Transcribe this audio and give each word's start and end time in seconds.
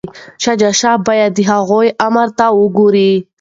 شاه 0.43 0.57
شجاع 0.61 0.95
باید 1.07 1.31
د 1.35 1.39
هغوی 1.51 1.87
امر 2.07 2.27
ته 2.37 2.45
ګوري. 2.77 3.11